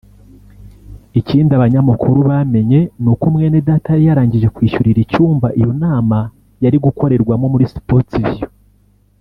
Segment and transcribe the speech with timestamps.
[1.19, 6.17] Ikindi abanyamakuru bamenye n’uko Mwenedata yari yarangije kwishyurira icyumba iyo nama
[6.63, 8.49] yari gukorerwamo muri Sports View